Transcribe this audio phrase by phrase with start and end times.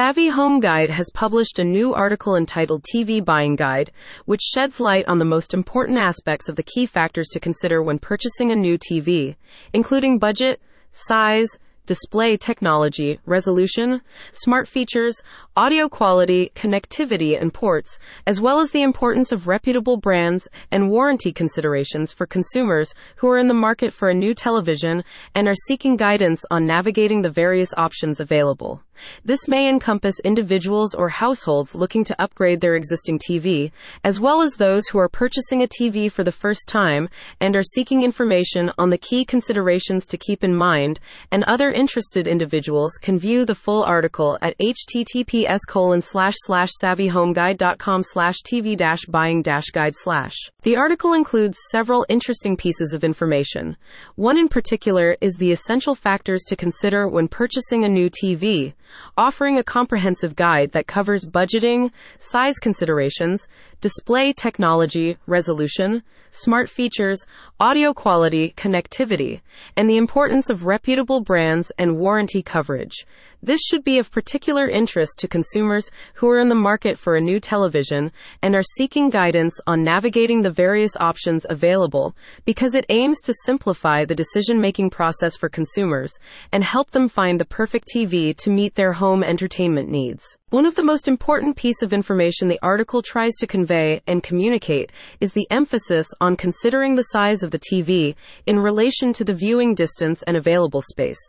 [0.00, 3.92] Savvy Home Guide has published a new article entitled TV Buying Guide,
[4.24, 7.98] which sheds light on the most important aspects of the key factors to consider when
[7.98, 9.36] purchasing a new TV,
[9.74, 10.58] including budget,
[10.90, 11.50] size,
[11.84, 14.00] display technology, resolution,
[14.32, 15.20] smart features,
[15.54, 21.30] audio quality, connectivity, and ports, as well as the importance of reputable brands and warranty
[21.30, 25.04] considerations for consumers who are in the market for a new television
[25.34, 28.82] and are seeking guidance on navigating the various options available.
[29.24, 33.70] This may encompass individuals or households looking to upgrade their existing TV,
[34.04, 37.08] as well as those who are purchasing a TV for the first time
[37.40, 42.26] and are seeking information on the key considerations to keep in mind, and other interested
[42.26, 49.04] individuals can view the full article at https colon slash slash savvyhomeguide.com slash tv dash
[49.06, 50.34] buying dash guide slash.
[50.62, 53.76] The article includes several interesting pieces of information.
[54.16, 58.74] One in particular is the essential factors to consider when purchasing a new TV
[59.16, 63.46] offering a comprehensive guide that covers budgeting, size considerations,
[63.80, 67.26] display technology, resolution, smart features,
[67.58, 69.40] audio quality, connectivity,
[69.76, 73.06] and the importance of reputable brands and warranty coverage.
[73.42, 77.22] This should be of particular interest to consumers who are in the market for a
[77.22, 82.14] new television and are seeking guidance on navigating the various options available
[82.44, 86.18] because it aims to simplify the decision making process for consumers
[86.52, 90.38] and help them find the perfect TV to meet their home entertainment needs.
[90.50, 94.90] One of the most important piece of information the article tries to convey and communicate
[95.20, 98.14] is the emphasis on considering the size of the TV
[98.46, 101.20] in relation to the viewing distance and available space,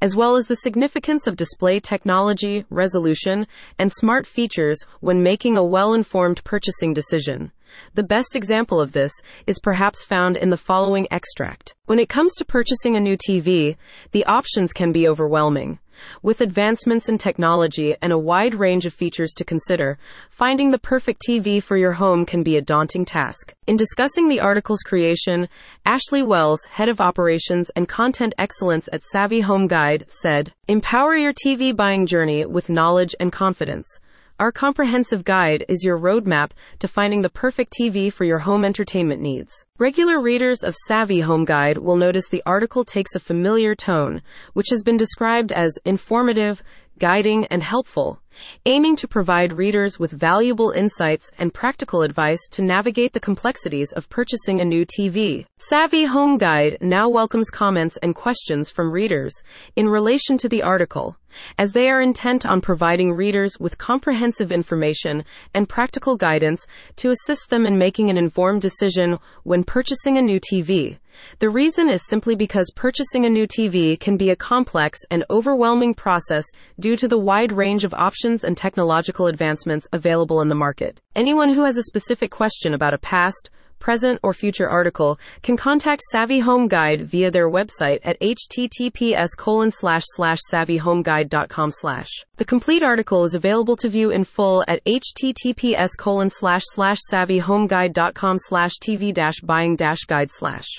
[0.00, 3.46] as well as the significance of display technology, resolution,
[3.78, 7.52] and smart features when making a well-informed purchasing decision.
[7.94, 9.12] The best example of this
[9.46, 11.74] is perhaps found in the following extract.
[11.86, 13.76] When it comes to purchasing a new TV,
[14.10, 15.78] the options can be overwhelming.
[16.22, 19.98] With advancements in technology and a wide range of features to consider,
[20.30, 23.54] finding the perfect TV for your home can be a daunting task.
[23.66, 25.48] In discussing the article's creation,
[25.84, 31.32] Ashley Wells, head of operations and content excellence at Savvy Home Guide, said, Empower your
[31.32, 33.98] TV buying journey with knowledge and confidence.
[34.40, 39.20] Our comprehensive guide is your roadmap to finding the perfect TV for your home entertainment
[39.20, 39.66] needs.
[39.78, 44.22] Regular readers of Savvy Home Guide will notice the article takes a familiar tone,
[44.54, 46.62] which has been described as informative,
[47.00, 48.20] guiding, and helpful,
[48.66, 54.08] aiming to provide readers with valuable insights and practical advice to navigate the complexities of
[54.08, 55.46] purchasing a new TV.
[55.58, 59.32] Savvy Home Guide now welcomes comments and questions from readers
[59.74, 61.16] in relation to the article,
[61.58, 65.24] as they are intent on providing readers with comprehensive information
[65.54, 66.66] and practical guidance
[66.96, 70.98] to assist them in making an informed decision when purchasing a new TV.
[71.38, 75.94] The reason is simply because purchasing a new TV can be a complex and overwhelming
[75.94, 76.44] process
[76.78, 81.00] due to the wide range of options and technological advancements available in the market.
[81.16, 86.02] Anyone who has a specific question about a past, present, or future article can contact
[86.12, 92.08] Savvy Home Guide via their website at https colon slash slash savvyhomeguide.com slash.
[92.36, 98.36] The complete article is available to view in full at https colon slash slash savvyhomeguide.com
[98.38, 100.78] slash tv dash buying dash guide slash.